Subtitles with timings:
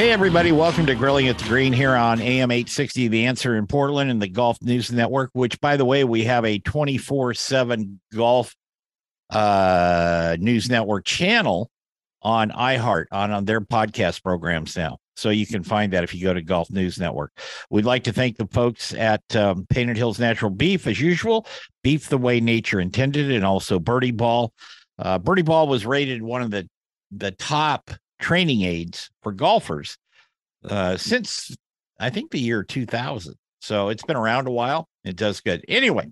[0.00, 3.66] Hey, everybody, welcome to Grilling at the Green here on AM 860, The Answer in
[3.66, 8.00] Portland and the Golf News Network, which, by the way, we have a 24 7
[8.14, 8.56] golf
[9.28, 11.70] uh, news network channel
[12.22, 14.96] on iHeart, on, on their podcast programs now.
[15.16, 17.38] So you can find that if you go to Golf News Network.
[17.68, 21.46] We'd like to thank the folks at um, Painted Hills Natural Beef, as usual,
[21.82, 24.50] beef the way nature intended, and also Birdie Ball.
[24.98, 26.66] Uh, Birdie Ball was rated one of the
[27.10, 27.90] the top
[28.20, 29.98] training aids for golfers
[30.64, 31.56] uh, since
[31.98, 33.34] I think the year 2000.
[33.60, 34.88] So it's been around a while.
[35.04, 35.64] It does good.
[35.68, 36.06] Anyway,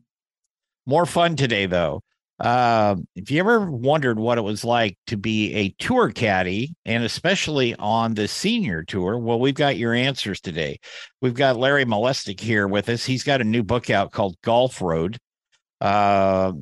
[0.86, 2.02] more fun today, though.
[2.40, 7.02] Uh, if you ever wondered what it was like to be a tour caddy, and
[7.02, 10.78] especially on the senior tour, well, we've got your answers today.
[11.20, 13.04] We've got Larry Malesic here with us.
[13.04, 15.18] He's got a new book out called Golf Road.
[15.80, 16.52] Uh,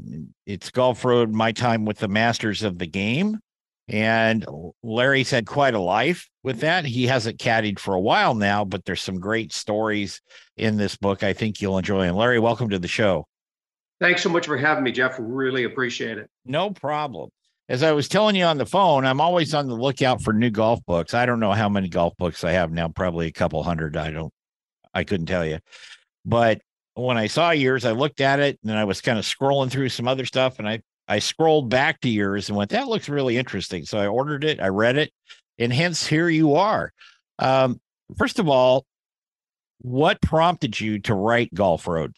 [0.46, 3.38] it's Golf Road My Time with the Masters of the Game.
[3.88, 4.44] And
[4.82, 6.84] Larry's had quite a life with that.
[6.84, 10.20] He hasn't caddied for a while now, but there's some great stories
[10.56, 12.02] in this book I think you'll enjoy.
[12.02, 13.26] And Larry, welcome to the show.
[14.00, 15.16] Thanks so much for having me, Jeff.
[15.18, 16.28] Really appreciate it.
[16.44, 17.30] No problem.
[17.68, 20.50] As I was telling you on the phone, I'm always on the lookout for new
[20.50, 21.14] golf books.
[21.14, 23.96] I don't know how many golf books I have now, probably a couple hundred.
[23.96, 24.32] I don't,
[24.94, 25.58] I couldn't tell you.
[26.24, 26.60] But
[26.94, 29.70] when I saw yours, I looked at it and then I was kind of scrolling
[29.70, 33.08] through some other stuff and I I scrolled back to yours and went, that looks
[33.08, 33.84] really interesting.
[33.84, 35.12] So I ordered it, I read it,
[35.58, 36.92] and hence here you are.
[37.38, 37.80] Um,
[38.18, 38.84] first of all,
[39.80, 42.14] what prompted you to write Golf Road?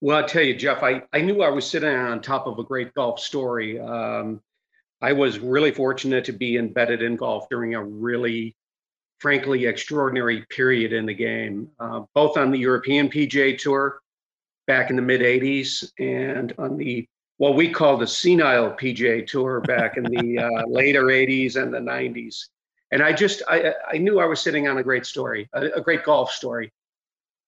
[0.00, 2.64] Well, I'll tell you, Jeff, I, I knew I was sitting on top of a
[2.64, 3.78] great golf story.
[3.78, 4.40] Um,
[5.00, 8.56] I was really fortunate to be embedded in golf during a really,
[9.18, 14.00] frankly, extraordinary period in the game, uh, both on the European PGA Tour
[14.66, 17.06] back in the mid 80s and on the
[17.38, 21.78] what we called the senile PGA Tour back in the uh, later 80s and the
[21.78, 22.48] 90s.
[22.92, 25.80] And I just I I knew I was sitting on a great story, a, a
[25.80, 26.72] great golf story.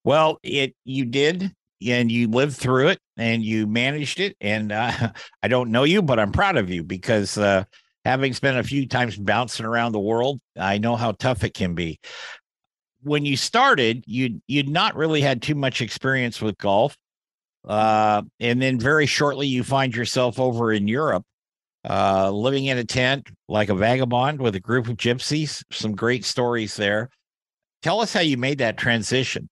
[0.05, 1.55] Well, it you did,
[1.87, 4.37] and you lived through it, and you managed it.
[4.41, 5.11] And uh,
[5.43, 7.65] I don't know you, but I'm proud of you because uh,
[8.05, 11.75] having spent a few times bouncing around the world, I know how tough it can
[11.75, 12.01] be.
[13.03, 16.97] When you started, you you'd not really had too much experience with golf
[17.69, 21.25] uh, and then very shortly, you find yourself over in Europe,
[21.89, 25.63] uh, living in a tent like a vagabond with a group of gypsies.
[25.71, 27.11] Some great stories there.
[27.83, 29.49] Tell us how you made that transition.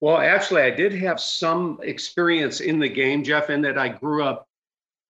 [0.00, 4.22] Well, actually, I did have some experience in the game, Jeff, in that I grew
[4.22, 4.46] up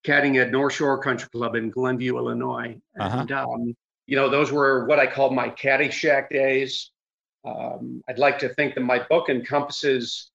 [0.04, 2.78] caddying at North Shore Country Club in Glenview, Illinois.
[2.98, 3.18] Uh-huh.
[3.18, 6.90] And, um, you know, those were what I called my caddy shack days.
[7.44, 10.30] Um, I'd like to think that my book encompasses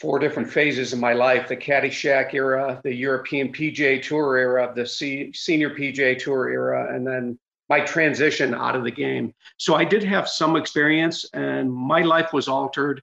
[0.00, 4.86] four different phases of my life the Caddyshack era, the European PGA Tour era, the
[4.86, 7.38] C- senior PGA Tour era, and then
[7.68, 9.34] my transition out of the game.
[9.58, 13.02] So I did have some experience, and my life was altered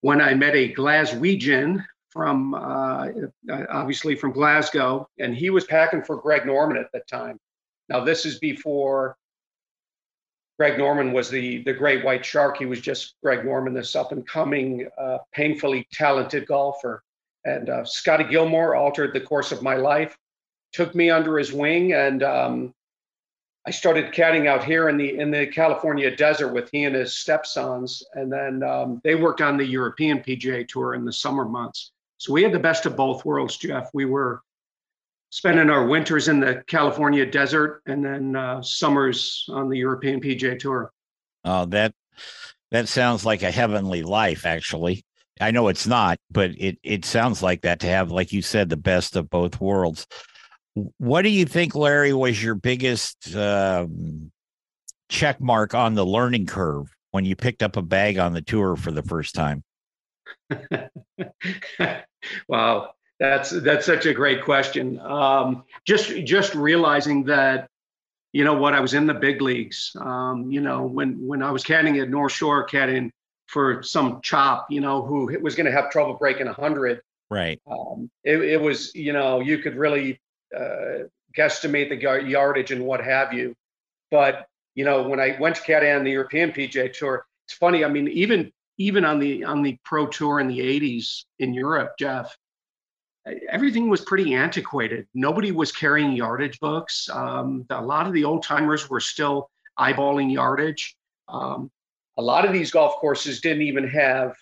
[0.00, 3.08] when I met a Glaswegian from uh,
[3.70, 7.38] obviously from Glasgow, and he was packing for Greg Norman at the time.
[7.88, 9.16] Now, this is before
[10.58, 12.56] Greg Norman was the the great white shark.
[12.58, 17.02] He was just Greg Norman, this up and coming, uh, painfully talented golfer.
[17.44, 20.16] And uh, Scotty Gilmore altered the course of my life,
[20.72, 22.74] took me under his wing, and um,
[23.66, 27.18] I started caddying out here in the in the California desert with he and his
[27.18, 28.02] stepsons.
[28.14, 31.92] And then um, they worked on the European PGA Tour in the summer months.
[32.18, 33.90] So we had the best of both worlds, Jeff.
[33.92, 34.42] We were
[35.36, 40.58] spending our winters in the California desert and then uh, summers on the European PGA
[40.58, 40.90] Tour.
[41.44, 41.92] Oh, that
[42.70, 44.46] that sounds like a heavenly life.
[44.46, 45.04] Actually,
[45.38, 48.70] I know it's not, but it it sounds like that to have, like you said,
[48.70, 50.06] the best of both worlds.
[50.96, 54.32] What do you think, Larry, was your biggest um,
[55.10, 58.74] check mark on the learning curve when you picked up a bag on the tour
[58.74, 59.62] for the first time?
[62.48, 64.98] wow, that's that's such a great question.
[65.00, 67.68] Um, just just realizing that,
[68.32, 69.96] you know, what I was in the big leagues.
[69.98, 73.10] Um, you know, when when I was caddying at North Shore, caddying
[73.46, 77.00] for some chop, you know, who was going to have trouble breaking a hundred.
[77.30, 77.60] Right.
[77.66, 80.20] Um, it, it was, you know, you could really
[80.56, 81.04] uh,
[81.36, 81.96] guesstimate the
[82.28, 83.54] yardage and what have you.
[84.10, 87.84] But you know, when I went to on the European PGA Tour, it's funny.
[87.84, 91.94] I mean, even even on the on the pro tour in the 80s in Europe,
[91.98, 92.36] Jeff,
[93.48, 95.06] everything was pretty antiquated.
[95.14, 97.08] Nobody was carrying yardage books.
[97.12, 100.96] Um, a lot of the old timers were still eyeballing yardage.
[101.28, 101.70] Um,
[102.16, 104.36] a lot of these golf courses didn't even have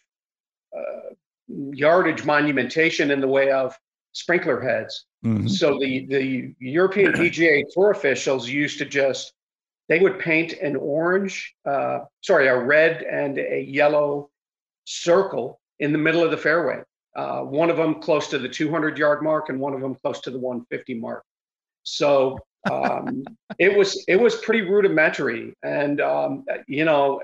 [0.77, 1.15] uh,
[1.49, 3.77] yardage monumentation in the way of
[4.13, 5.07] sprinkler heads.
[5.25, 5.49] Mm-hmm.
[5.49, 9.33] So the the European PGA Tour officials used to just
[9.89, 14.31] they would paint an orange, uh, sorry, a red and a yellow
[14.85, 16.81] circle in the middle of the fairway.
[17.17, 20.21] Uh, one of them close to the 200 yard mark, and one of them close
[20.21, 21.25] to the 150 mark.
[21.85, 22.39] So
[22.71, 23.25] um,
[23.59, 27.21] it was it was pretty rudimentary, and um, you know,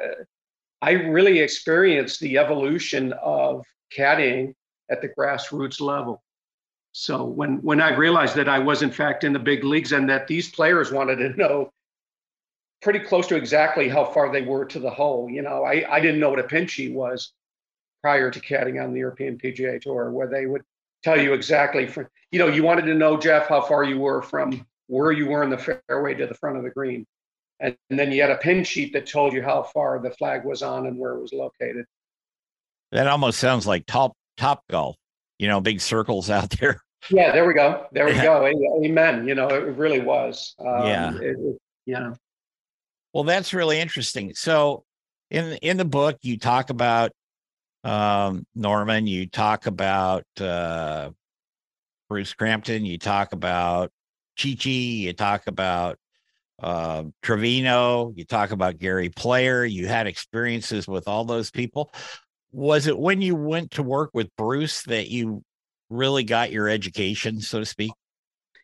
[0.83, 3.65] I really experienced the evolution of
[3.97, 4.55] caddying
[4.91, 6.23] at the grassroots level.
[6.93, 10.09] So when when I realized that I was in fact in the big leagues and
[10.09, 11.71] that these players wanted to know
[12.83, 15.29] pretty close to exactly how far they were to the hole.
[15.29, 17.33] You know, I, I didn't know what a pin sheet was
[18.03, 20.63] prior to caddying on the European PGA Tour, where they would
[21.03, 24.23] tell you exactly from, you know, you wanted to know, Jeff, how far you were
[24.23, 27.07] from where you were in the fairway to the front of the green.
[27.61, 30.45] And, and then you had a pin sheet that told you how far the flag
[30.45, 31.85] was on and where it was located.
[32.91, 34.97] That almost sounds like top top golf,
[35.39, 36.83] you know, big circles out there.
[37.09, 37.87] Yeah, there we go.
[37.93, 38.47] There we go.
[38.85, 39.27] Amen.
[39.27, 40.55] You know, it really was.
[40.59, 41.15] Um, yeah.
[41.17, 42.15] It, it, yeah.
[43.13, 44.35] Well, that's really interesting.
[44.35, 44.85] So,
[45.31, 47.13] in in the book, you talk about
[47.85, 49.07] um, Norman.
[49.07, 51.11] You talk about uh,
[52.09, 52.85] Bruce Crampton.
[52.85, 53.91] You talk about
[54.41, 54.71] Chi Chi.
[54.71, 55.99] You talk about
[56.63, 58.13] uh, Trevino.
[58.17, 59.65] You talk about Gary Player.
[59.65, 61.93] You had experiences with all those people.
[62.53, 65.43] Was it when you went to work with Bruce that you
[65.89, 67.93] really got your education, so to speak?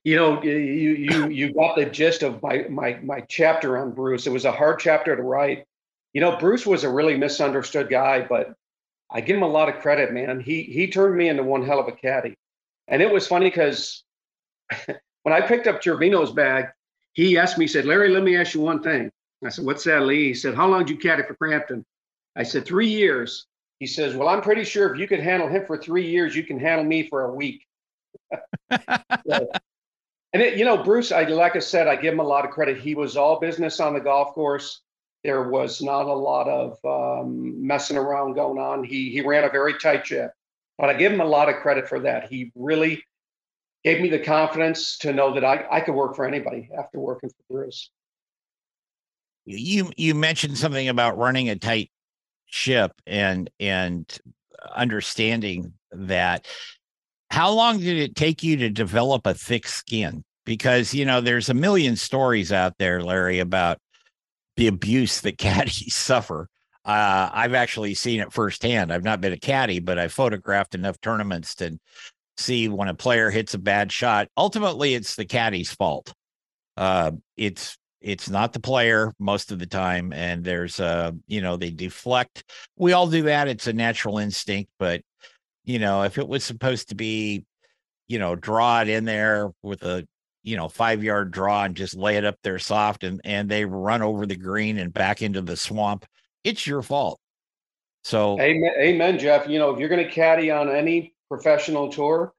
[0.06, 4.28] you know, you you you got the gist of my my my chapter on Bruce.
[4.28, 5.64] It was a hard chapter to write.
[6.12, 8.54] You know, Bruce was a really misunderstood guy, but
[9.10, 10.40] I give him a lot of credit, man.
[10.40, 12.36] He he turned me into one hell of a caddy.
[12.88, 14.04] And it was funny because
[14.86, 16.66] when I picked up Trevino's bag,
[17.12, 19.10] he asked me, he said, Larry, let me ask you one thing.
[19.44, 20.28] I said, What's that, Lee?
[20.28, 21.84] He said, How long did you caddy for Crampton?
[22.36, 23.46] I said, Three years.
[23.78, 26.44] He says, Well, I'm pretty sure if you could handle him for three years, you
[26.44, 27.62] can handle me for a week.
[28.70, 29.48] so,
[30.32, 32.50] and it, you know, Bruce, I like I said, I give him a lot of
[32.50, 32.78] credit.
[32.78, 34.80] He was all business on the golf course.
[35.26, 38.84] There was not a lot of um, messing around going on.
[38.84, 40.30] He he ran a very tight ship,
[40.78, 42.28] but I give him a lot of credit for that.
[42.28, 43.02] He really
[43.82, 47.30] gave me the confidence to know that I, I could work for anybody after working
[47.30, 47.90] for Bruce.
[49.46, 51.90] You you mentioned something about running a tight
[52.46, 54.06] ship and and
[54.76, 56.46] understanding that
[57.30, 60.22] how long did it take you to develop a thick skin?
[60.44, 63.78] Because, you know, there's a million stories out there, Larry, about
[64.56, 66.48] the abuse that caddies suffer.
[66.84, 68.92] Uh, I've actually seen it firsthand.
[68.92, 71.78] I've not been a caddy, but I photographed enough tournaments to
[72.36, 74.28] see when a player hits a bad shot.
[74.36, 76.12] Ultimately, it's the caddy's fault.
[76.76, 81.56] Uh, it's it's not the player most of the time, and there's uh, you know,
[81.56, 82.44] they deflect.
[82.76, 83.48] We all do that.
[83.48, 85.02] It's a natural instinct, but
[85.64, 87.44] you know, if it was supposed to be,
[88.06, 90.06] you know, draw it in there with a,
[90.46, 93.64] you know, five yard draw and just lay it up there soft and, and they
[93.64, 96.06] run over the green and back into the swamp,
[96.44, 97.18] it's your fault.
[98.04, 99.48] So, amen, amen Jeff.
[99.48, 102.32] You know, if you're going to caddy on any professional tour,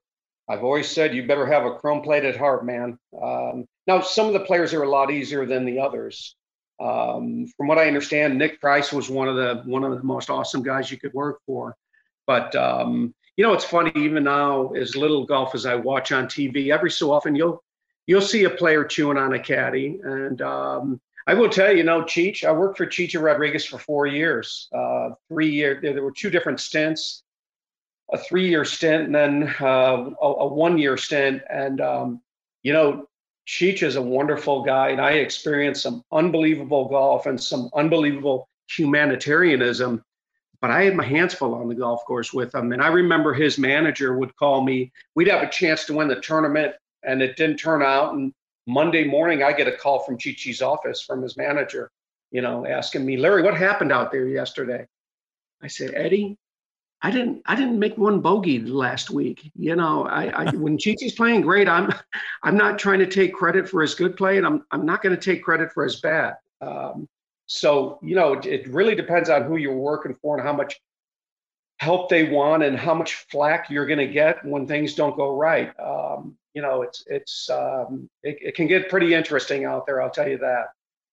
[0.48, 2.98] I've always said you better have a chrome plated heart, man.
[3.22, 6.34] Um, now, some of the players are a lot easier than the others.
[6.80, 10.30] Um, from what I understand, Nick Price was one of the one of the most
[10.30, 11.76] awesome guys you could work for.
[12.26, 16.26] But um, you know, it's funny even now, as little golf as I watch on
[16.26, 17.62] TV, every so often you'll
[18.08, 20.00] you'll see a player chewing on a caddy.
[20.02, 23.64] And um, I will tell you, you know, Cheech, I worked for Chi Chi Rodriguez
[23.64, 25.80] for four years, uh, three years.
[25.82, 27.22] There were two different stints,
[28.12, 31.42] a three-year stint, and then uh, a, a one-year stint.
[31.50, 32.22] And um,
[32.62, 33.06] you know,
[33.46, 40.02] Cheech is a wonderful guy, and I experienced some unbelievable golf and some unbelievable humanitarianism
[40.60, 42.72] but I had my hands full on the golf course with him.
[42.72, 44.90] And I remember his manager would call me.
[45.14, 46.74] We'd have a chance to win the tournament.
[47.04, 48.14] And it didn't turn out.
[48.14, 48.32] And
[48.66, 51.90] Monday morning, I get a call from Chi Chi's office from his manager,
[52.30, 54.86] you know, asking me, Larry, what happened out there yesterday?
[55.62, 56.36] I said, Eddie,
[57.00, 59.50] I didn't I didn't make one bogey last week.
[59.56, 61.92] You know, I, I when Chi Chi's playing great, I'm
[62.42, 65.14] I'm not trying to take credit for his good play, and I'm I'm not going
[65.14, 66.34] to take credit for his bad.
[66.60, 67.08] Um,
[67.46, 70.78] so you know, it, it really depends on who you're working for and how much
[71.78, 75.36] help they want and how much flack you're going to get when things don't go
[75.36, 75.72] right.
[75.78, 80.02] Um, you know, it's it's um, it, it, can get pretty interesting out there.
[80.02, 80.64] I'll tell you that.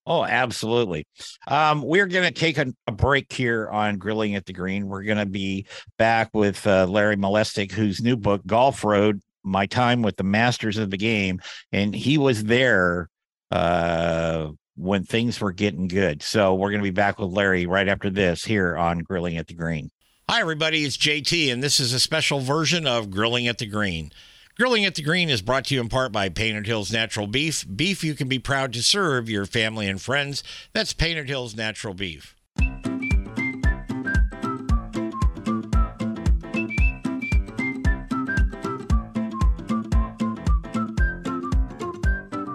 [0.08, 1.06] Oh, absolutely.
[1.48, 4.88] Um, we're going to take a, a, break here on Grilling at the Green.
[4.88, 5.68] We're going to be
[6.00, 10.80] back with uh, Larry Malesic, whose new book, Golf Road My Time with the Masters
[10.80, 11.42] of the Game.
[11.72, 13.08] And he was there
[13.52, 16.24] uh, when things were getting good.
[16.24, 19.46] So we're going to be back with Larry right after this here on Grilling at
[19.46, 19.92] the Green.
[20.28, 20.84] Hi, everybody.
[20.84, 24.12] It's JT, and this is a special version of Grilling at the Green.
[24.58, 27.66] Grilling at the Green is brought to you in part by Painted Hills Natural Beef.
[27.76, 30.46] Beef you can be proud to serve your family and friends.
[30.72, 32.34] That's Painted Hills Natural Beef.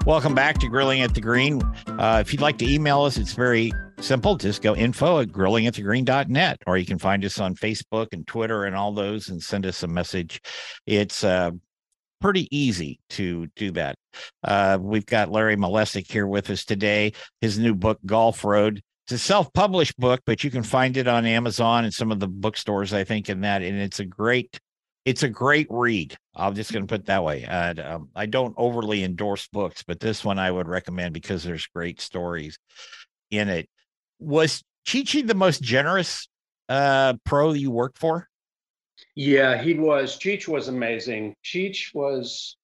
[0.07, 1.61] Welcome back to Grilling at the Green.
[1.87, 4.37] Uh, if you'd like to email us, it's very simple.
[4.37, 8.75] Just go info at grillingatthegreen.net, or you can find us on Facebook and Twitter and
[8.75, 10.40] all those and send us a message.
[10.87, 11.50] It's uh,
[12.21, 13.97] pretty easy to do that.
[14.43, 17.12] Uh, we've got Larry Malesic here with us today.
[17.41, 18.83] His new book, Golf Road.
[19.07, 22.29] It's a self-published book, but you can find it on Amazon and some of the
[22.29, 23.62] bookstores, I think, in that.
[23.62, 24.61] And it's a great,
[25.05, 26.17] it's a great read.
[26.37, 27.45] I'm just going to put it that way.
[27.45, 32.00] Um, I don't overly endorse books, but this one I would recommend because there's great
[32.00, 32.59] stories
[33.31, 33.69] in it
[34.21, 36.29] was Chi Chi the most generous
[36.69, 38.29] uh, pro you worked for?
[39.21, 40.19] Yeah, he was.
[40.19, 41.37] Cheech was amazing.
[41.45, 42.57] Cheech was,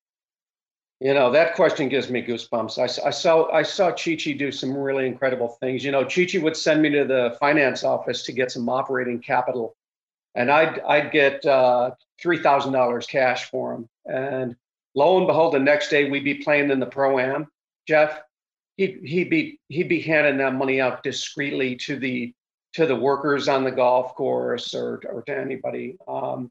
[1.00, 2.78] you know, that question gives me goosebumps.
[2.78, 5.84] I, I saw I saw Chichi do some really incredible things.
[5.84, 9.76] You know, Chichi would send me to the finance office to get some operating capital,
[10.34, 13.86] and I'd I'd get uh, three thousand dollars cash for him.
[14.06, 14.56] And
[14.94, 17.48] lo and behold, the next day we'd be playing in the pro am.
[17.86, 18.18] Jeff,
[18.78, 22.32] he he'd be he'd be handing that money out discreetly to the
[22.76, 25.96] to the workers on the golf course or or to anybody.
[26.06, 26.50] Um,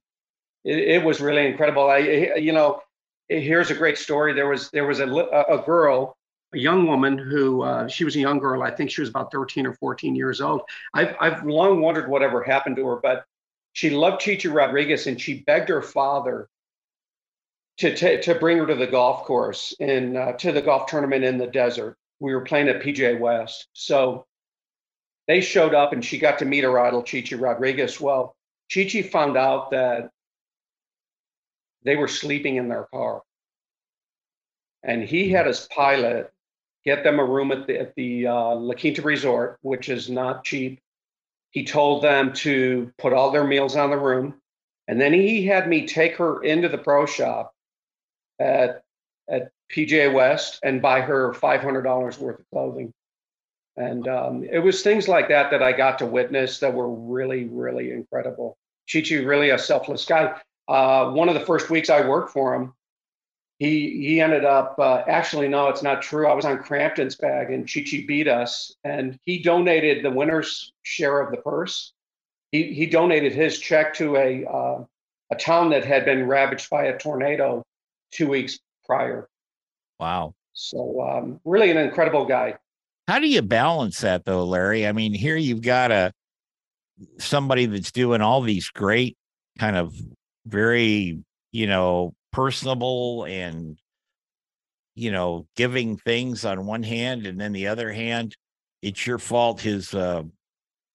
[0.63, 1.87] it, it, was really incredible.
[1.89, 2.81] I you know
[3.29, 4.33] here's a great story.
[4.33, 6.17] There was there was a a girl.
[6.53, 8.63] A young woman who uh, she was a young girl.
[8.63, 10.61] I think she was about 13 or 14 years old.
[10.93, 13.25] I've I've long wondered whatever happened to her, but
[13.73, 16.47] she loved Chichi Rodriguez and she begged her father
[17.77, 21.23] to t- to bring her to the golf course and uh, to the golf tournament
[21.23, 23.67] in the desert we were playing at PGA West.
[23.73, 24.25] So
[25.27, 27.99] they showed up and she got to meet her idol, Chichi Rodriguez.
[27.99, 28.35] Well,
[28.69, 30.09] Chichi found out that
[31.83, 33.21] they were sleeping in their car.
[34.83, 36.31] And he had his pilot
[36.83, 40.43] get them a room at the, at the uh, La Quinta Resort, which is not
[40.43, 40.79] cheap.
[41.49, 44.35] He told them to put all their meals on the room.
[44.87, 47.55] And then he had me take her into the pro shop
[48.39, 48.83] at,
[49.27, 52.93] at PGA West and buy her $500 worth of clothing.
[53.77, 57.45] And um, it was things like that that I got to witness that were really,
[57.45, 58.57] really incredible.
[58.87, 60.39] Chichi, really a selfless guy.
[60.67, 62.73] Uh, one of the first weeks I worked for him,
[63.59, 66.27] he he ended up uh, actually no, it's not true.
[66.27, 71.21] I was on Crampton's bag and Chichi beat us, and he donated the winner's share
[71.21, 71.93] of the purse.
[72.51, 74.83] He he donated his check to a uh,
[75.31, 77.63] a town that had been ravaged by a tornado
[78.11, 79.27] two weeks prior.
[79.99, 80.35] Wow.
[80.53, 82.57] So um, really an incredible guy.
[83.07, 84.87] How do you balance that though, Larry?
[84.87, 86.11] I mean, here you've got a
[87.19, 89.17] somebody that's doing all these great
[89.59, 89.93] kind of
[90.45, 91.19] very,
[91.51, 93.77] you know, personable and
[94.95, 98.35] you know, giving things on one hand and then the other hand,
[98.81, 100.23] it's your fault his uh,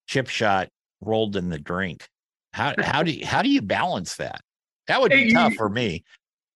[0.07, 0.69] chip shot
[1.03, 2.09] rolled in the drink.
[2.53, 4.41] How how do you, how do you balance that?
[4.89, 6.03] That would be hey, tough you, for me.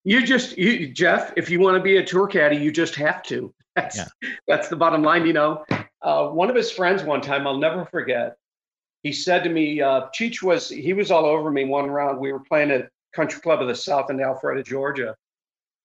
[0.04, 3.22] You just, you, Jeff, if you want to be a tour caddy, you just have
[3.24, 3.54] to.
[3.74, 4.06] That's, yeah.
[4.46, 5.26] that's the bottom line.
[5.26, 5.64] You know,
[6.02, 8.36] uh, one of his friends one time, I'll never forget,
[9.02, 12.18] he said to me, uh, Cheech was, he was all over me one round.
[12.18, 15.16] We were playing at Country Club of the South in Alpharetta, Georgia.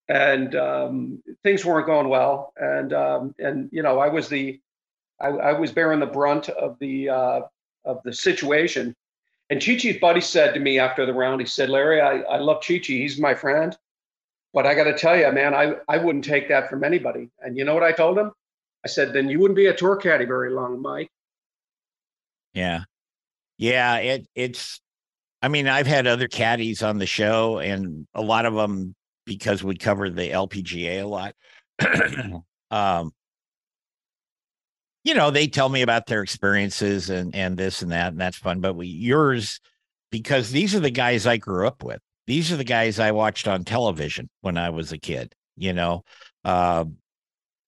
[0.08, 2.54] And um, things weren't going well.
[2.58, 4.60] And, um, and, you know, I was the,
[5.22, 7.42] I, I was bearing the brunt of the, uh,
[7.86, 8.96] of the situation.
[9.50, 12.64] And Chi-Chi's buddy said to me after the round, he said, Larry, I, I love
[12.66, 12.94] Chi-Chi.
[12.94, 13.78] He's my friend.
[14.54, 17.30] But I got to tell you, man, I, I wouldn't take that from anybody.
[17.40, 18.32] And you know what I told him?
[18.84, 21.10] I said, then you wouldn't be a tour caddy very long, Mike.
[22.54, 22.82] Yeah.
[23.58, 23.98] Yeah.
[23.98, 24.82] It, it's,
[25.42, 29.64] I mean, I've had other caddies on the show, and a lot of them because
[29.64, 31.36] we cover the LPGA a lot.
[32.72, 33.12] um,
[35.04, 38.38] you know, they tell me about their experiences and and this and that, and that's
[38.38, 38.60] fun.
[38.60, 39.62] But we yours,
[40.12, 42.02] because these are the guys I grew up with.
[42.30, 45.34] These are the guys I watched on television when I was a kid.
[45.58, 46.04] You know,
[46.46, 46.86] uh,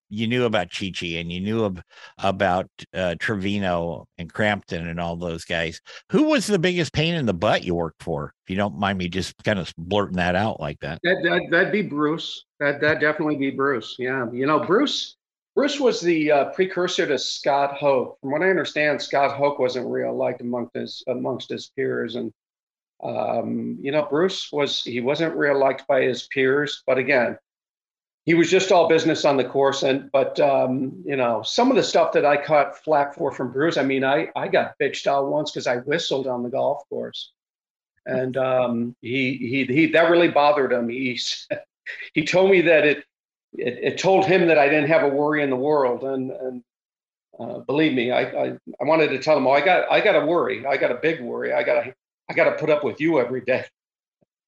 [0.08, 1.82] you knew about Chi-Chi and you knew ab-
[2.20, 5.82] about uh, Trevino and Crampton and all those guys.
[6.12, 8.36] Who was the biggest pain in the butt you worked for?
[8.46, 11.00] If you don't mind me just kind of blurting that out like that.
[11.01, 12.46] That, that that'd be Bruce.
[12.60, 13.96] That that definitely be Bruce.
[13.98, 15.15] Yeah, you know Bruce.
[15.56, 18.15] Bruce was the uh, precursor to Scott Hoch.
[18.22, 22.32] From what I understand, Scott Hoch wasn't real liked amongst his amongst his peers, and
[23.03, 26.84] um, you know Bruce was he wasn't real liked by his peers.
[26.86, 27.38] But again,
[28.25, 29.84] he was just all business on the course.
[29.84, 33.51] And but um, you know, some of the stuff that I caught flack for from
[33.51, 36.88] Bruce, I mean, I I got bitched out once because I whistled on the golf
[36.89, 37.31] course,
[38.05, 40.89] and um, he he he that really bothered him.
[40.89, 41.20] He
[42.13, 42.98] he told me that it,
[43.53, 46.63] it, it told him that I didn't have a worry in the world, and and.
[47.39, 48.48] Uh, believe me, I, I
[48.79, 50.63] I wanted to tell him, oh, I got I got a worry.
[50.65, 51.53] I got a big worry.
[51.53, 51.96] I got to
[52.31, 53.65] I got to put up with you every day.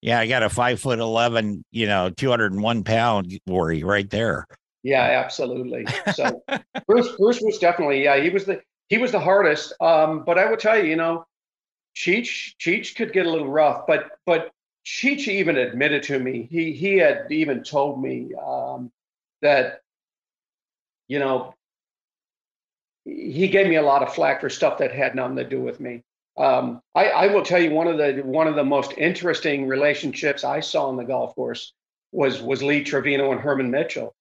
[0.01, 3.83] Yeah, I got a five foot eleven, you know, two hundred and one pound worry
[3.83, 4.45] right there.
[4.83, 5.85] Yeah, absolutely.
[6.13, 6.43] So
[6.87, 9.73] Bruce, Bruce was definitely, yeah, he was the he was the hardest.
[9.81, 11.25] Um, but I will tell you, you know,
[11.95, 14.51] Cheech Cheech could get a little rough, but but
[14.85, 18.91] Cheech even admitted to me, he he had even told me um,
[19.41, 19.81] that,
[21.07, 21.53] you know,
[23.05, 25.79] he gave me a lot of flack for stuff that had nothing to do with
[25.79, 26.03] me.
[26.37, 30.43] Um, I, I, will tell you one of the one of the most interesting relationships
[30.43, 31.73] I saw on the golf course
[32.11, 34.15] was was Lee Trevino and Herman Mitchell.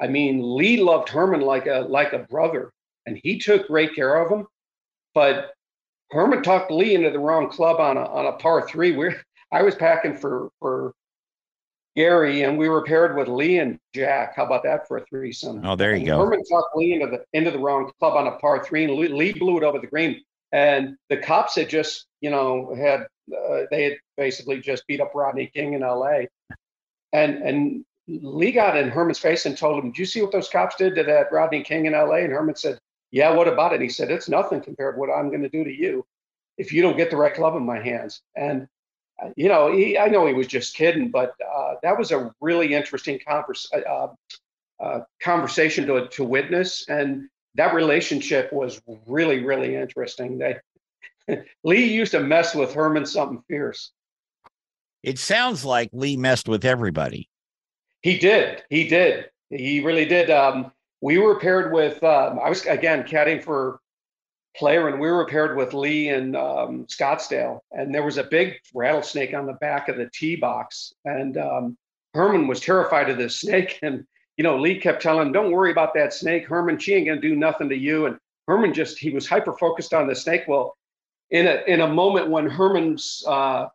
[0.00, 2.72] I mean, Lee loved Herman like a like a brother,
[3.06, 4.46] and he took great care of him.
[5.12, 5.54] But
[6.10, 8.94] Herman talked Lee into the wrong club on a on a par three.
[8.94, 9.20] Where
[9.50, 10.92] I was packing for for
[11.96, 14.36] Gary, and we were paired with Lee and Jack.
[14.36, 15.64] How about that for a threesome?
[15.64, 16.18] Oh, there you and go.
[16.18, 19.32] Herman talked Lee into the into the wrong club on a par three, and Lee
[19.32, 20.22] blew it over the green.
[20.52, 25.12] And the cops had just, you know, had uh, they had basically just beat up
[25.14, 26.28] Rodney King in L.A.
[27.12, 30.48] And and Lee got in Herman's face and told him, "Do you see what those
[30.48, 32.78] cops did to that Rodney King in L.A.?" And Herman said,
[33.10, 35.48] "Yeah, what about it?" And he said, "It's nothing compared to what I'm going to
[35.48, 36.06] do to you
[36.58, 38.68] if you don't get the right club in my hands." And
[39.22, 42.32] uh, you know, he, I know he was just kidding, but uh, that was a
[42.40, 44.08] really interesting converse, uh,
[44.78, 46.88] uh, conversation to to witness.
[46.88, 50.38] And that relationship was really, really interesting.
[50.38, 50.56] They,
[51.64, 53.92] Lee used to mess with Herman something fierce.
[55.02, 57.28] It sounds like Lee messed with everybody.
[58.02, 58.62] He did.
[58.70, 59.30] He did.
[59.50, 60.30] He really did.
[60.30, 63.80] Um, we were paired with, um, I was again caddying for
[64.56, 67.60] Player, and we were paired with Lee and um, Scottsdale.
[67.72, 70.94] And there was a big rattlesnake on the back of the tee box.
[71.04, 71.76] And um,
[72.14, 73.78] Herman was terrified of this snake.
[73.82, 76.78] And you know, Lee kept telling him, "Don't worry about that snake, Herman.
[76.78, 80.06] She ain't gonna do nothing to you." And Herman just he was hyper focused on
[80.06, 80.44] the snake.
[80.46, 80.76] Well,
[81.30, 83.68] in a in a moment when Herman's uh,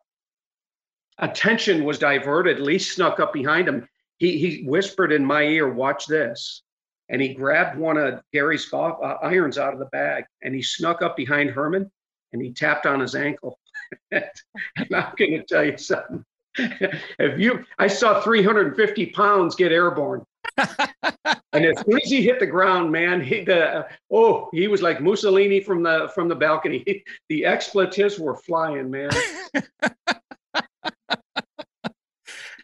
[1.18, 3.88] attention was diverted, Lee snuck up behind him.
[4.18, 6.62] He he whispered in my ear, "Watch this."
[7.08, 10.62] And he grabbed one of Gary's golf uh, irons out of the bag, and he
[10.62, 11.90] snuck up behind Herman,
[12.32, 13.58] and he tapped on his ankle.
[14.10, 14.24] and
[14.78, 16.24] I'm going to tell you something.
[16.56, 20.24] if you, I saw 350 pounds get airborne
[20.58, 25.00] and as soon as he hit the ground, man, he the oh, he was like
[25.00, 27.04] Mussolini from the from the balcony.
[27.28, 29.10] the expletives were flying, man.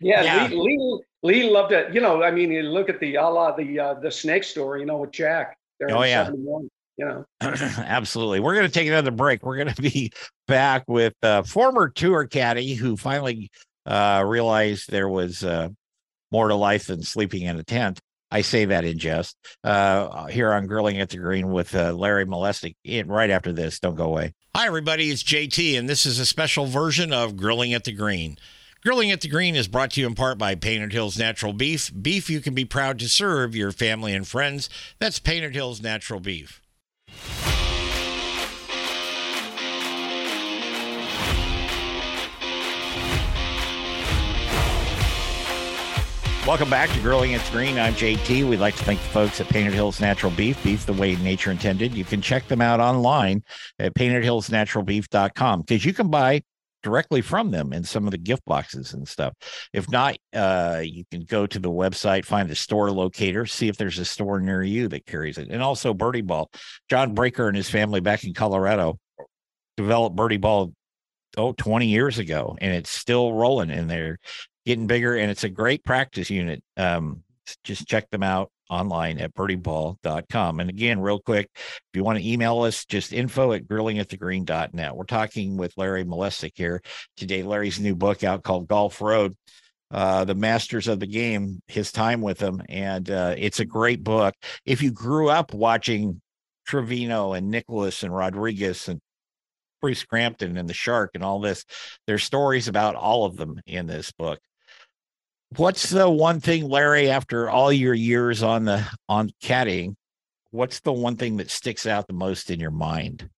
[0.00, 0.48] yeah, yeah.
[0.48, 1.94] Lee, Lee, Lee, loved it.
[1.94, 4.80] You know, I mean, you look at the a la the uh, the snake story,
[4.80, 5.56] you know, with Jack.
[5.88, 6.30] Oh yeah.
[6.30, 7.24] You know.
[7.40, 8.40] Absolutely.
[8.40, 9.44] We're going to take another break.
[9.44, 10.12] We're going to be
[10.48, 13.50] back with uh, former tour caddy who finally
[13.86, 15.68] uh, realized there was uh,
[16.30, 18.00] more to life than sleeping in a tent.
[18.30, 19.36] I say that in jest.
[19.64, 22.74] Uh, here on Grilling at the Green with uh, Larry Malesic.
[23.06, 24.34] Right after this, don't go away.
[24.54, 25.10] Hi, everybody.
[25.10, 28.36] It's JT, and this is a special version of Grilling at the Green.
[28.84, 31.90] Grilling at the Green is brought to you in part by Painted Hills Natural Beef.
[32.00, 34.68] Beef you can be proud to serve your family and friends.
[34.98, 36.60] That's Painted Hills Natural Beef.
[46.48, 47.78] Welcome back to Grilling It's Green.
[47.78, 48.48] I'm JT.
[48.48, 51.50] We'd like to thank the folks at Painted Hills Natural Beef, beef the way nature
[51.50, 51.92] intended.
[51.92, 53.42] You can check them out online
[53.78, 56.40] at paintedhillsnaturalbeef.com because you can buy
[56.82, 59.34] directly from them in some of the gift boxes and stuff.
[59.74, 63.76] If not, uh, you can go to the website, find the store locator, see if
[63.76, 65.48] there's a store near you that carries it.
[65.50, 66.50] And also Birdie Ball.
[66.88, 68.98] John Breaker and his family back in Colorado
[69.76, 70.72] developed Birdie Ball
[71.36, 74.18] oh 20 years ago and it's still rolling in there
[74.68, 76.62] getting bigger, and it's a great practice unit.
[76.76, 77.24] Um,
[77.64, 80.60] just check them out online at birdieball.com.
[80.60, 84.94] And again, real quick, if you want to email us, just info at grillingatthegreen.net.
[84.94, 86.82] We're talking with Larry Malesic here
[87.16, 87.42] today.
[87.42, 89.34] Larry's new book out called Golf Road.
[89.90, 92.60] Uh, the masters of the game, his time with them.
[92.68, 94.34] And uh, it's a great book.
[94.66, 96.20] If you grew up watching
[96.66, 99.00] Trevino and Nicklaus and Rodriguez and
[99.80, 101.64] Bruce Crampton and the Shark and all this,
[102.06, 104.38] there's stories about all of them in this book
[105.56, 109.94] what's the one thing larry after all your years on the on caddying
[110.50, 113.28] what's the one thing that sticks out the most in your mind?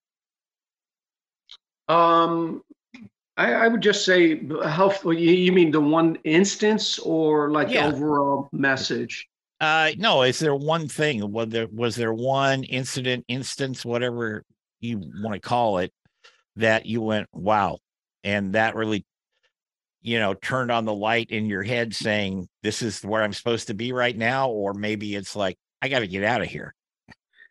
[1.89, 2.63] Um
[3.37, 7.89] i, I would just say how you mean the one instance or like yeah.
[7.89, 9.29] the overall message?
[9.61, 11.31] Uh no is there one thing?
[11.33, 14.45] Was there was there one incident instance whatever
[14.81, 15.93] you want to call it
[16.57, 17.79] that you went wow
[18.25, 19.05] and that really
[20.03, 23.67] you know, turned on the light in your head saying, this is where I'm supposed
[23.67, 24.49] to be right now?
[24.49, 26.75] Or maybe it's like, I got to get out of here.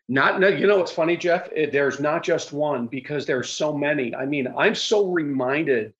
[0.08, 1.48] Not, no, you know, what's funny, Jeff?
[1.54, 4.14] It, there's not just one because there's so many.
[4.14, 5.92] I mean, I'm so reminded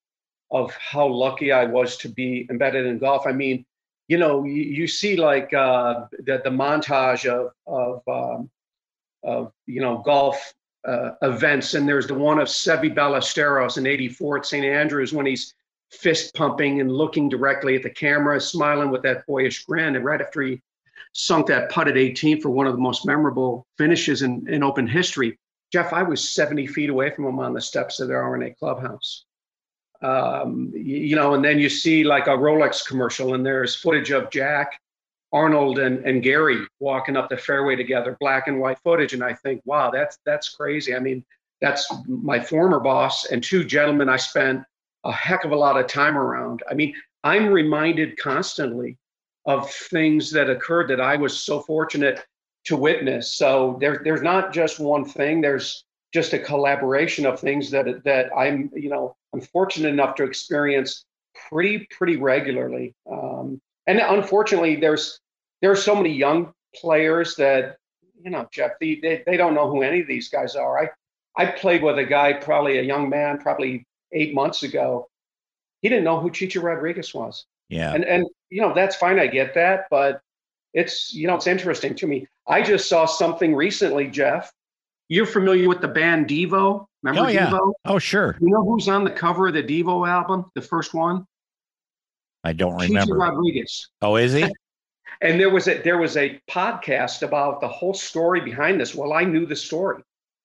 [0.51, 3.27] of how lucky I was to be embedded in golf.
[3.27, 3.65] I mean,
[4.09, 8.51] you know, you, you see like uh, the, the montage of, of, um,
[9.23, 10.53] of, you know, golf
[10.85, 11.75] uh, events.
[11.75, 14.65] And there's the one of Seve Ballesteros in 84 at St.
[14.65, 15.55] Andrews when he's
[15.91, 19.97] fist pumping and looking directly at the camera, smiling with that boyish grin.
[19.97, 20.61] And right after he
[21.13, 24.87] sunk that putt at 18 for one of the most memorable finishes in, in open
[24.87, 25.39] history,
[25.73, 29.25] Jeff, I was 70 feet away from him on the steps of the R&A clubhouse.
[30.03, 34.31] Um, you know, and then you see like a Rolex commercial, and there's footage of
[34.31, 34.81] Jack,
[35.33, 39.13] Arnold, and, and Gary walking up the fairway together, black and white footage.
[39.13, 40.95] And I think, wow, that's that's crazy.
[40.95, 41.23] I mean,
[41.61, 44.65] that's my former boss and two gentlemen I spent
[45.05, 46.63] a heck of a lot of time around.
[46.71, 48.97] I mean, I'm reminded constantly
[49.47, 52.25] of things that occurred that I was so fortunate
[52.65, 53.35] to witness.
[53.35, 55.41] So there, there's not just one thing.
[55.41, 60.25] There's just a collaboration of things that that I'm, you know, I'm fortunate enough to
[60.25, 61.05] experience
[61.49, 62.95] pretty pretty regularly.
[63.11, 65.21] Um, and unfortunately, there's
[65.63, 67.77] there's so many young players that
[68.23, 70.79] you know, Jeff, they, they, they don't know who any of these guys are.
[70.79, 70.91] I
[71.37, 75.09] I played with a guy, probably a young man, probably eight months ago,
[75.83, 77.47] he didn't know who Chichi Rodriguez was.
[77.69, 77.95] Yeah.
[77.95, 80.21] And and you know, that's fine, I get that, but
[80.75, 82.27] it's you know, it's interesting to me.
[82.47, 84.53] I just saw something recently, Jeff.
[85.09, 86.87] You're familiar with the band Devo?
[87.03, 87.51] Remember oh, yeah.
[87.51, 87.73] Devo?
[87.85, 88.37] Oh, sure.
[88.41, 91.27] You know who's on the cover of the Devo album, the first one?
[92.45, 93.01] I don't remember.
[93.01, 93.89] Chichi Rodriguez.
[94.03, 94.47] Oh, is he?
[95.21, 98.95] and there was a there was a podcast about the whole story behind this.
[98.95, 100.03] Well, I knew the story.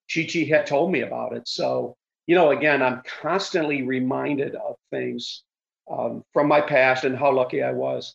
[0.08, 1.48] Chichi had told me about it.
[1.48, 1.96] So
[2.26, 5.42] you know, again, I'm constantly reminded of things
[5.90, 8.14] um, from my past and how lucky I was.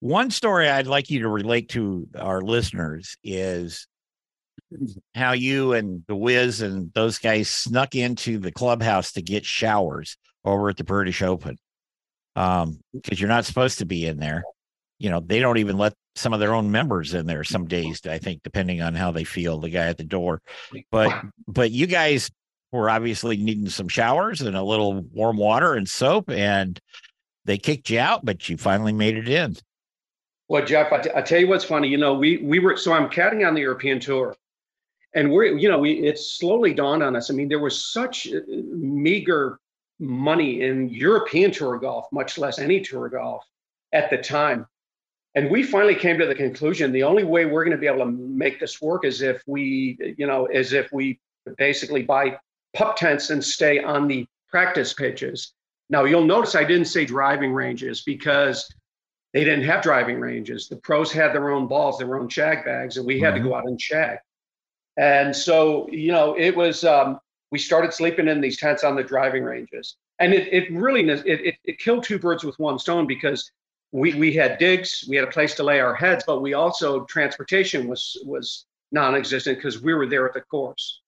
[0.00, 3.86] One story I'd like you to relate to our listeners is
[5.14, 10.18] how you and the Wiz and those guys snuck into the clubhouse to get showers
[10.44, 11.56] over at the British Open.
[12.34, 14.44] Um, because you're not supposed to be in there.
[14.98, 18.00] You know, they don't even let some of their own members in there some days,
[18.06, 20.42] I think, depending on how they feel, the guy at the door.
[20.90, 21.14] But
[21.48, 22.30] but you guys
[22.76, 26.80] were obviously needing some showers and a little warm water and soap, and
[27.44, 29.56] they kicked you out, but you finally made it in.
[30.48, 31.88] Well, Jeff, I, t- I tell you what's funny.
[31.88, 34.36] You know, we we were so I'm caddying on the European tour,
[35.14, 37.30] and we're you know we it slowly dawned on us.
[37.30, 39.58] I mean, there was such uh, meager
[39.98, 43.44] money in European tour golf, much less any tour golf
[43.92, 44.66] at the time.
[45.34, 48.04] And we finally came to the conclusion the only way we're going to be able
[48.04, 51.20] to make this work is if we, you know, is if we
[51.58, 52.38] basically buy
[52.76, 55.52] pup tents and stay on the practice pitches.
[55.88, 58.68] Now, you'll notice I didn't say driving ranges because
[59.32, 60.68] they didn't have driving ranges.
[60.68, 63.44] The pros had their own balls, their own shag bags, and we had mm-hmm.
[63.44, 64.18] to go out and shag.
[64.96, 67.18] And so, you know, it was, um,
[67.50, 69.96] we started sleeping in these tents on the driving ranges.
[70.18, 73.50] And it, it really, it, it, it killed two birds with one stone because
[73.92, 77.04] we, we had digs, we had a place to lay our heads, but we also,
[77.04, 81.02] transportation was, was non-existent because we were there at the course.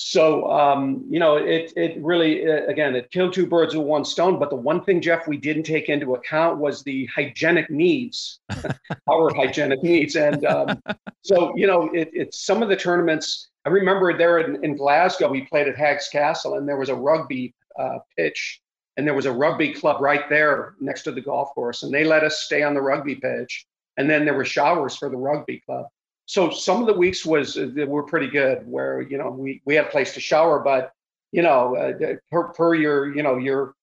[0.00, 4.04] So um, you know, it it really uh, again it killed two birds with one
[4.04, 4.38] stone.
[4.38, 8.38] But the one thing, Jeff, we didn't take into account was the hygienic needs,
[9.10, 10.80] our hygienic needs, and um,
[11.22, 13.48] so you know, it, it's some of the tournaments.
[13.64, 16.94] I remember there in, in, Glasgow, we played at Haggs Castle, and there was a
[16.94, 18.60] rugby uh, pitch,
[18.96, 22.04] and there was a rugby club right there next to the golf course, and they
[22.04, 25.60] let us stay on the rugby pitch, and then there were showers for the rugby
[25.66, 25.86] club
[26.28, 29.74] so some of the weeks was uh, were pretty good where you know we we
[29.74, 30.92] had a place to shower but
[31.32, 33.74] you know uh, per, per your you know your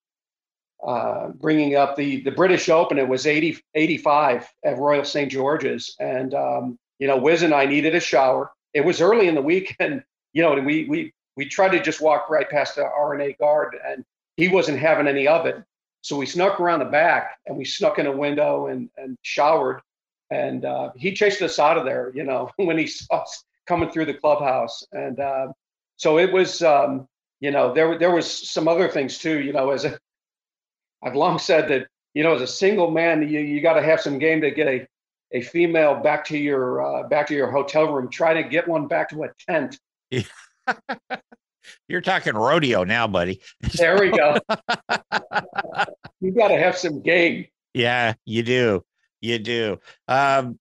[0.86, 2.99] uh, bringing up the the British Open.
[2.99, 7.65] It was 80, 85 at Royal St George's, and um, you know, Wiz and I
[7.65, 8.51] needed a shower.
[8.73, 10.03] It was early in the week, and
[10.34, 14.05] you know, we we we tried to just walk right past the R&A guard, and
[14.38, 15.63] he wasn't having any of it.
[16.01, 19.81] So we snuck around the back, and we snuck in a window and and showered,
[20.31, 22.11] and uh, he chased us out of there.
[22.13, 25.47] You know, when he saw us coming through the clubhouse, and uh,
[25.97, 26.61] so it was.
[26.61, 27.07] Um,
[27.41, 29.41] you know, there there was some other things too.
[29.41, 29.99] You know, as a
[31.03, 34.01] I've long said that you know, as a single man, you you got to have
[34.01, 34.88] some game to get a
[35.31, 38.09] a female back to your uh, back to your hotel room.
[38.09, 39.79] Try to get one back to a tent.
[41.88, 43.41] You're talking rodeo now, buddy.
[43.75, 44.38] There we go.
[46.21, 47.47] you got to have some game.
[47.73, 48.83] Yeah, you do.
[49.25, 49.79] You do.
[50.07, 50.59] Um,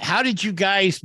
[0.00, 1.02] how did you guys?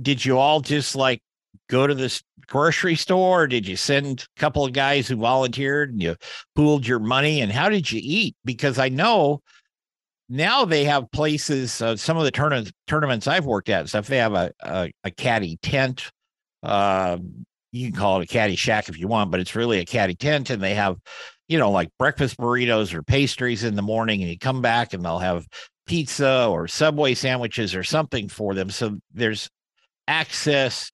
[0.00, 1.22] Did you all just like
[1.68, 3.46] go to this grocery store?
[3.46, 6.16] did you send a couple of guys who volunteered and you
[6.54, 7.42] pooled your money?
[7.42, 8.36] And how did you eat?
[8.44, 9.42] Because I know
[10.28, 11.80] now they have places.
[11.80, 14.06] Uh, some of the tournaments tournaments I've worked at stuff.
[14.06, 16.10] They have a a, a caddy tent.
[16.62, 17.18] Uh,
[17.70, 20.14] you can call it a caddy shack if you want, but it's really a caddy
[20.14, 20.96] tent, and they have,
[21.48, 25.04] you know, like breakfast burritos or pastries in the morning, and you come back and
[25.04, 25.46] they'll have
[25.88, 28.70] pizza or Subway sandwiches or something for them.
[28.70, 29.48] So there's
[30.06, 30.92] access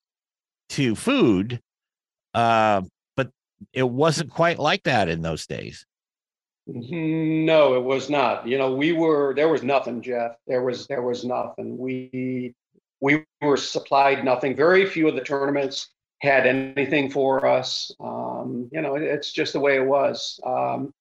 [0.69, 1.59] to food,
[2.33, 2.81] uh,
[3.15, 3.29] but
[3.73, 5.85] it wasn't quite like that in those days.
[6.67, 8.47] No, it was not.
[8.47, 10.31] You know, we were there was nothing, Jeff.
[10.47, 11.77] There was there was nothing.
[11.77, 12.55] We
[13.01, 14.55] we were supplied nothing.
[14.55, 15.89] Very few of the tournaments
[16.21, 17.91] had anything for us.
[17.99, 20.39] Um, you know, it's just the way it was.
[20.43, 20.91] Um,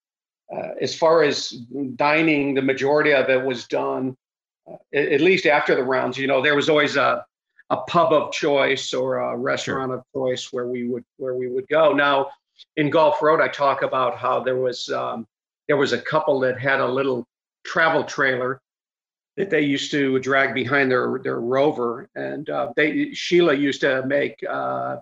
[0.52, 1.50] uh, as far as
[1.96, 4.16] dining, the majority of it was done,
[4.70, 6.18] uh, at least after the rounds.
[6.18, 7.24] You know, there was always a
[7.70, 9.98] a pub of choice or a restaurant sure.
[9.98, 11.92] of choice where we would where we would go.
[11.92, 12.30] Now,
[12.76, 15.26] in Golf Road, I talk about how there was um,
[15.66, 17.26] there was a couple that had a little
[17.64, 18.60] travel trailer
[19.36, 24.04] that they used to drag behind their their rover, and uh, they Sheila used to
[24.06, 24.98] make uh,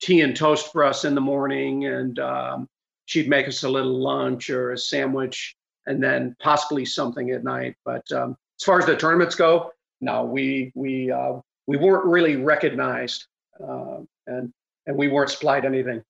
[0.00, 2.68] tea and toast for us in the morning, and um,
[3.06, 7.76] she'd make us a little lunch or a sandwich, and then possibly something at night.
[7.84, 11.34] But um, as far as the tournaments go, no, we we uh,
[11.66, 13.26] we weren't really recognized,
[13.62, 14.52] uh, and
[14.86, 16.02] and we weren't supplied anything.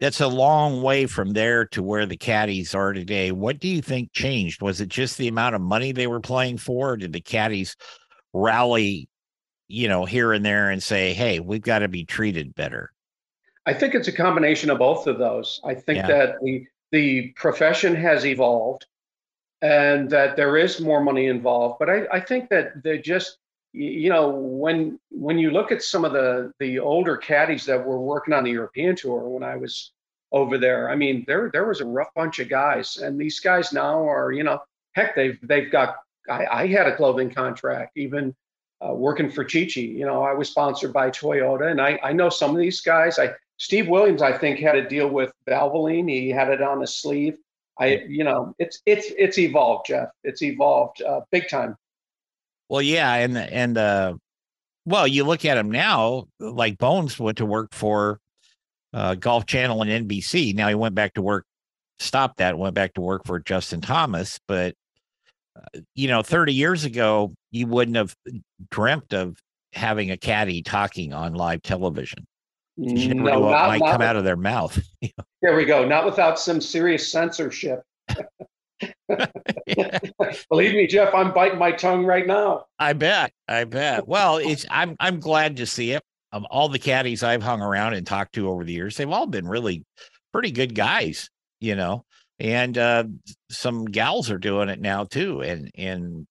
[0.00, 3.30] That's a long way from there to where the caddies are today.
[3.32, 4.60] What do you think changed?
[4.60, 6.92] Was it just the amount of money they were playing for?
[6.92, 7.76] Or did the caddies
[8.32, 9.08] rally,
[9.68, 12.93] you know, here and there and say, "Hey, we've got to be treated better"?
[13.66, 15.60] I think it's a combination of both of those.
[15.64, 16.06] I think yeah.
[16.06, 18.86] that the the profession has evolved
[19.62, 21.76] and that there is more money involved.
[21.78, 23.38] But I, I think that they just
[23.72, 28.00] you know when when you look at some of the the older caddies that were
[28.00, 29.92] working on the European tour when I was
[30.30, 33.72] over there, I mean there there was a rough bunch of guys, and these guys
[33.72, 34.60] now are you know
[34.92, 35.96] heck they've they've got
[36.28, 38.34] I, I had a clothing contract even
[38.86, 39.80] uh, working for Chi Chi.
[39.80, 43.18] You know I was sponsored by Toyota, and I I know some of these guys.
[43.18, 46.10] I Steve Williams I think had a deal with Valvoline.
[46.10, 47.36] He had it on his sleeve.
[47.78, 50.08] I you know it's it's it's evolved, Jeff.
[50.22, 51.76] It's evolved uh, big time.
[52.68, 54.14] Well, yeah, and and uh,
[54.86, 56.26] well, you look at him now.
[56.38, 58.20] Like Bones went to work for
[58.92, 60.54] uh, Golf Channel and NBC.
[60.54, 61.46] Now he went back to work,
[61.98, 64.38] stopped that, went back to work for Justin Thomas.
[64.46, 64.74] But
[65.56, 68.14] uh, you know, thirty years ago, you wouldn't have
[68.70, 69.36] dreamt of
[69.72, 72.24] having a caddy talking on live television.
[72.76, 74.82] You never no, what not, might not come with, out of their mouth.
[75.42, 75.86] there we go.
[75.86, 77.82] Not without some serious censorship.
[80.50, 82.66] Believe me, Jeff, I'm biting my tongue right now.
[82.78, 83.32] I bet.
[83.48, 84.06] I bet.
[84.08, 86.02] Well, it's I'm I'm glad to see it.
[86.32, 89.26] Um, all the caddies I've hung around and talked to over the years, they've all
[89.26, 89.84] been really
[90.32, 91.28] pretty good guys,
[91.60, 92.04] you know.
[92.40, 93.04] And uh,
[93.50, 95.42] some gals are doing it now too.
[95.42, 96.26] And and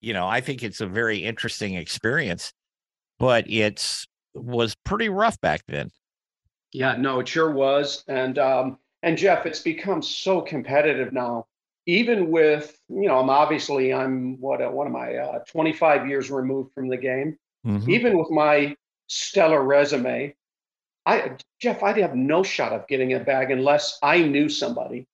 [0.00, 2.52] you know, I think it's a very interesting experience,
[3.18, 5.90] but it's was pretty rough back then.
[6.72, 8.04] Yeah, no, it sure was.
[8.08, 11.46] And um and Jeff, it's become so competitive now
[11.86, 16.72] even with you know i'm obviously i'm what what am i uh, 25 years removed
[16.72, 17.90] from the game mm-hmm.
[17.90, 18.74] even with my
[19.08, 20.34] stellar resume
[21.06, 25.06] i jeff i'd have no shot of getting a bag unless i knew somebody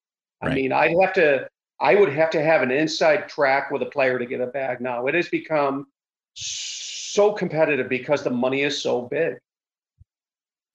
[0.43, 0.53] right.
[0.53, 1.49] i mean i'd have to
[1.81, 4.81] i would have to have an inside track with a player to get a bag
[4.81, 5.87] now it has become
[6.35, 6.96] so
[7.33, 9.37] competitive because the money is so big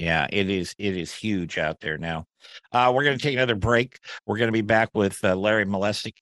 [0.02, 0.74] yeah, it is.
[0.80, 2.26] It is huge out there now.
[2.72, 4.00] Uh, we're going to take another break.
[4.26, 6.14] We're going to be back with uh, Larry Malesic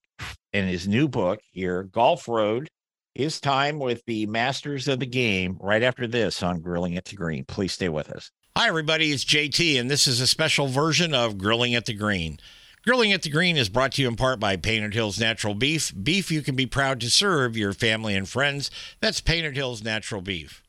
[0.51, 2.69] in his new book here, Golf Road.
[3.15, 5.57] His time with the masters of the game.
[5.61, 7.45] Right after this on Grilling at the Green.
[7.45, 8.31] Please stay with us.
[8.57, 9.13] Hi, everybody.
[9.13, 12.37] It's JT, and this is a special version of Grilling at the Green.
[12.89, 15.93] Grilling at the Green is brought to you in part by Painted Hills Natural Beef.
[16.01, 18.71] Beef you can be proud to serve your family and friends.
[18.99, 20.63] That's Painted Hills Natural Beef.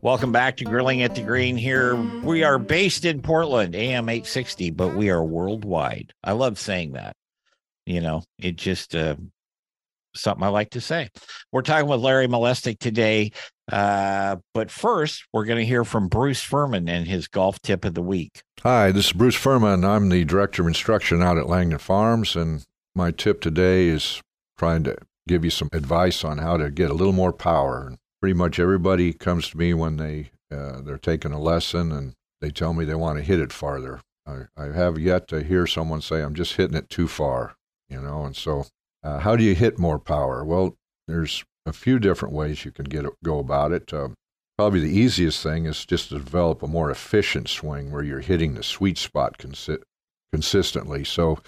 [0.00, 1.96] Welcome back to Grilling at the Green here.
[2.22, 6.14] We are based in Portland, AM 860, but we are worldwide.
[6.24, 7.14] I love saying that.
[7.84, 9.16] You know, it just uh,
[10.14, 11.08] something I like to say.
[11.52, 13.32] We're talking with Larry Malesic today.
[13.70, 17.94] Uh, but first, we're going to hear from Bruce Furman and his golf tip of
[17.94, 18.42] the week.
[18.62, 19.84] Hi, this is Bruce Furman.
[19.84, 22.34] I'm the director of instruction out at Langdon Farms.
[22.34, 24.20] And my tip today is
[24.58, 24.96] trying to
[25.28, 28.58] give you some advice on how to get a little more power And pretty much
[28.58, 32.84] everybody comes to me when they uh, they're taking a lesson and they tell me
[32.84, 34.00] they want to hit it farther.
[34.26, 37.56] I, I have yet to hear someone say I'm just hitting it too far,
[37.88, 38.24] you know.
[38.24, 38.66] And so,
[39.02, 40.44] uh, how do you hit more power?
[40.44, 40.76] Well,
[41.08, 43.92] there's a few different ways you can get go about it.
[43.92, 44.10] Uh,
[44.56, 48.54] probably the easiest thing is just to develop a more efficient swing where you're hitting
[48.54, 49.82] the sweet spot consi-
[50.32, 51.04] consistently.
[51.04, 51.38] So,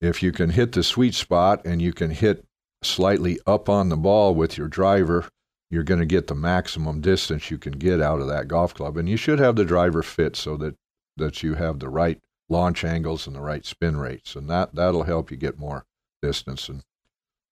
[0.00, 2.44] if you can hit the sweet spot and you can hit
[2.82, 5.28] slightly up on the ball with your driver
[5.70, 8.96] you're going to get the maximum distance you can get out of that golf club.
[8.96, 10.74] And you should have the driver fit so that,
[11.16, 14.34] that you have the right launch angles and the right spin rates.
[14.34, 15.84] And that, that'll help you get more
[16.22, 16.68] distance.
[16.68, 16.82] And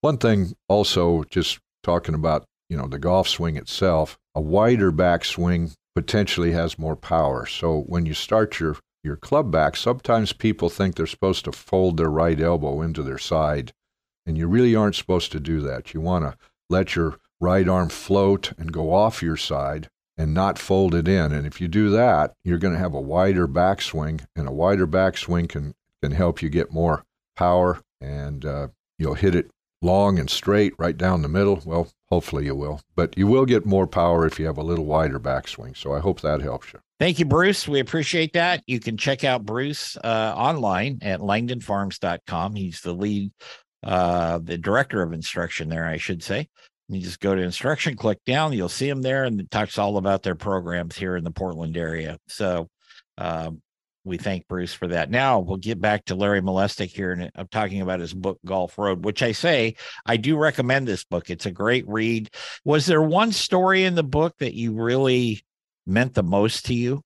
[0.01, 5.75] one thing also, just talking about, you know, the golf swing itself, a wider backswing
[5.95, 7.47] potentially has more power.
[7.47, 11.97] So when you start your, your club back, sometimes people think they're supposed to fold
[11.97, 13.73] their right elbow into their side.
[14.27, 15.95] And you really aren't supposed to do that.
[15.95, 16.37] You want to
[16.69, 21.33] let your right arm float and go off your side and not fold it in.
[21.33, 24.87] And if you do that, you're going to have a wider backswing, and a wider
[24.87, 27.05] backswing can can help you get more
[27.39, 29.49] power, and uh, you'll hit it
[29.81, 31.63] long and straight right down the middle.
[31.65, 34.85] Well, hopefully you will, but you will get more power if you have a little
[34.85, 35.77] wider backswing.
[35.77, 36.81] So I hope that helps you.
[36.99, 37.69] Thank you, Bruce.
[37.69, 38.65] We appreciate that.
[38.67, 42.57] You can check out Bruce uh, online at langdonfarms.com.
[42.57, 43.31] He's the lead,
[43.85, 46.49] uh, the director of instruction there, I should say.
[46.89, 49.99] You just go to instruction, click down, you'll see them there, and it talks all
[49.99, 52.19] about their programs here in the Portland area.
[52.29, 52.69] So
[53.19, 53.61] um,
[54.05, 55.11] we thank Bruce for that.
[55.11, 58.79] Now we'll get back to Larry Malesic here, and I'm talking about his book Golf
[58.79, 61.31] Road, which I say I do recommend this book.
[61.31, 62.31] It's a great read.
[62.65, 65.43] Was there one story in the book that you really
[65.87, 67.03] meant the most to you?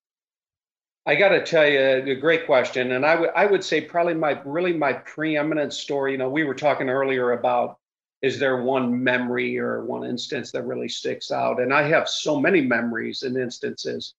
[1.04, 4.14] I got to tell you, a great question, and I would I would say probably
[4.14, 6.12] my really my preeminent story.
[6.12, 7.78] You know, we were talking earlier about
[8.22, 11.60] is there one memory or one instance that really sticks out?
[11.60, 14.14] And I have so many memories and instances.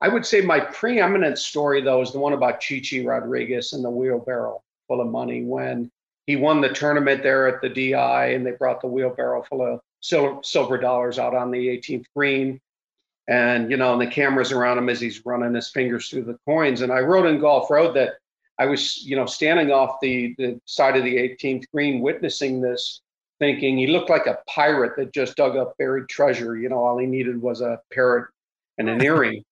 [0.00, 3.84] I would say my preeminent story, though, is the one about Chi Chi Rodriguez and
[3.84, 5.90] the wheelbarrow full of money when
[6.26, 9.80] he won the tournament there at the DI and they brought the wheelbarrow full of
[10.00, 12.60] silver, silver dollars out on the 18th green.
[13.28, 16.38] And, you know, and the cameras around him as he's running his fingers through the
[16.46, 16.82] coins.
[16.82, 18.14] And I wrote in Golf Road that
[18.58, 23.00] I was, you know, standing off the, the side of the 18th green witnessing this
[23.38, 26.56] thinking he looked like a pirate that just dug up buried treasure.
[26.56, 28.28] You know, all he needed was a parrot
[28.78, 29.44] and an earring.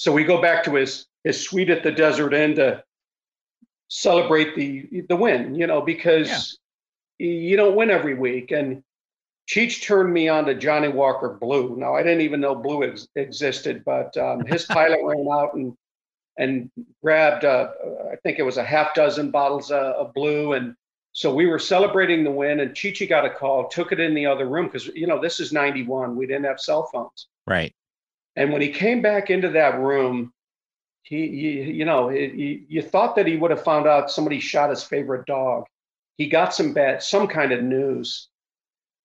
[0.00, 2.82] So we go back to his his suite at the Desert Inn to
[3.88, 5.54] celebrate the the win.
[5.54, 6.58] You know, because
[7.18, 7.26] yeah.
[7.28, 8.50] you don't win every week.
[8.50, 8.82] And
[9.46, 11.76] Cheech turned me on to Johnnie Walker Blue.
[11.76, 15.76] Now I didn't even know Blue ex- existed, but um, his pilot ran out and
[16.38, 16.70] and
[17.04, 17.68] grabbed uh,
[18.10, 20.74] I think it was a half dozen bottles uh, of Blue and
[21.12, 24.14] so we were celebrating the win, and Chi Chi got a call, took it in
[24.14, 26.16] the other room because you know this is '91.
[26.16, 27.74] We didn't have cell phones, right?
[28.36, 30.32] And when he came back into that room,
[31.02, 34.70] he, he you know, he, you thought that he would have found out somebody shot
[34.70, 35.64] his favorite dog.
[36.16, 38.28] He got some bad, some kind of news.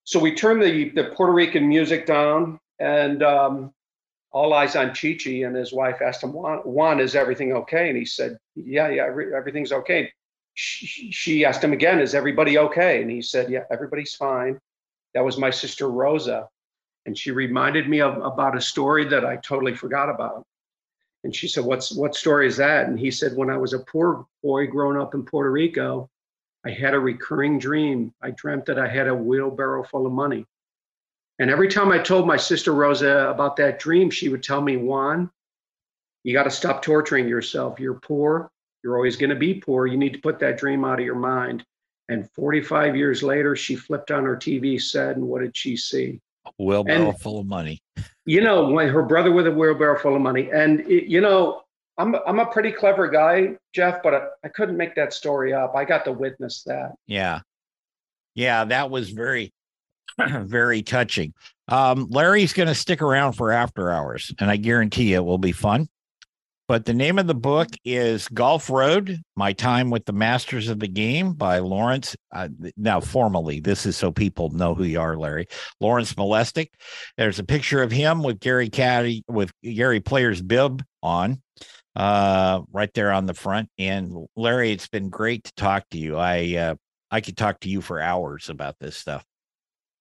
[0.03, 3.73] So we turned the the Puerto Rican music down, and um,
[4.31, 5.31] all eyes on Chi Chi.
[5.45, 9.05] And his wife asked him, "Juan, Juan, is everything okay?" And he said, "Yeah, yeah,
[9.05, 10.11] everything's okay."
[10.55, 13.01] she, asked him again, Is everybody okay?
[13.01, 14.57] And he said, Yeah, everybody's fine.
[15.13, 16.47] That was my sister Rosa.
[17.05, 20.43] And she reminded me of about a story that I totally forgot about.
[21.23, 22.87] And she said, What's what story is that?
[22.87, 26.09] And he said, When I was a poor boy growing up in Puerto Rico,
[26.65, 28.13] I had a recurring dream.
[28.21, 30.45] I dreamt that I had a wheelbarrow full of money.
[31.37, 34.77] And every time I told my sister Rosa about that dream, she would tell me,
[34.77, 35.29] Juan,
[36.23, 37.79] you got to stop torturing yourself.
[37.79, 38.49] You're poor.
[38.83, 39.85] You're always going to be poor.
[39.85, 41.63] You need to put that dream out of your mind.
[42.09, 46.21] And 45 years later, she flipped on her TV set, and what did she see?
[46.57, 47.81] Wheelbarrow and, full of money.
[48.25, 50.49] You know, when her brother with a wheelbarrow full of money.
[50.51, 51.61] And, it, you know,
[51.97, 55.75] I'm, I'm a pretty clever guy, Jeff, but I, I couldn't make that story up.
[55.75, 56.93] I got to witness that.
[57.07, 57.41] Yeah.
[58.33, 59.53] Yeah, that was very,
[60.17, 61.33] very touching.
[61.67, 65.51] Um, Larry's going to stick around for after hours, and I guarantee it will be
[65.51, 65.87] fun.
[66.67, 70.79] But the name of the book is Golf Road My Time with the Masters of
[70.79, 72.15] the Game by Lawrence.
[72.33, 75.45] Uh, now, formally, this is so people know who you are, Larry.
[75.79, 76.69] Lawrence Malesic.
[77.17, 81.39] There's a picture of him with Gary Caddy, with Gary Player's bib on
[81.95, 83.69] uh, right there on the front.
[83.77, 86.17] And Larry, it's been great to talk to you.
[86.17, 86.75] I, uh,
[87.11, 89.23] I could talk to you for hours about this stuff.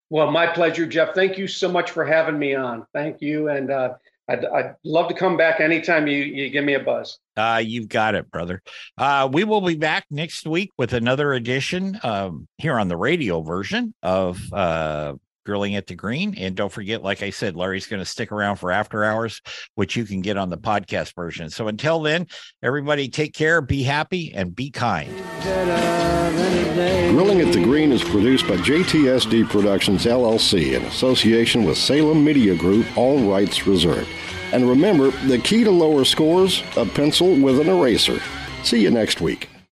[0.09, 1.15] Well, my pleasure, Jeff.
[1.15, 2.87] Thank you so much for having me on.
[2.95, 3.49] Thank you.
[3.49, 3.95] And, uh,
[4.29, 7.19] I'd, I'd love to come back anytime you, you give me a buzz.
[7.37, 8.63] Uh, you've got it, brother.
[8.97, 13.43] Uh, we will be back next week with another edition um, here on the radio
[13.43, 15.15] version of uh,
[15.45, 16.35] Grilling at the Green.
[16.37, 19.41] And don't forget, like I said, Larry's going to stick around for after hours,
[19.75, 21.51] which you can get on the podcast version.
[21.51, 22.27] So until then,
[22.63, 25.11] everybody take care, be happy, and be kind.
[27.11, 32.57] Grilling at the Green is produced by JTSD Productions LLC in association with Salem Media
[32.57, 34.09] Group, all rights reserved.
[34.53, 38.21] And remember, the key to lower scores, a pencil with an eraser.
[38.63, 39.49] See you next week.